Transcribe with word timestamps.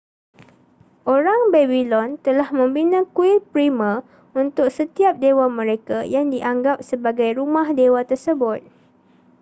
orang 1.15 1.41
babylon 1.53 2.09
telah 2.25 2.49
membina 2.59 2.99
kuil 3.15 3.37
primer 3.51 3.95
untuk 4.41 4.67
setiap 4.77 5.13
dewa 5.23 5.45
mereka 5.59 5.97
yang 6.15 6.25
dianggap 6.33 6.77
sebagai 6.89 7.29
rumah 7.39 7.67
dewa 7.79 8.01
tersebut 8.11 8.59